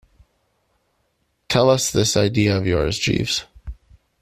[1.47, 3.45] Tell us this idea of yours, Jeeves.